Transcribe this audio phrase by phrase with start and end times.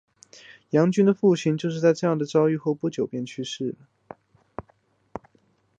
[0.71, 3.77] 杨君的父亲就是在这样的遭遇之后不久就去世的。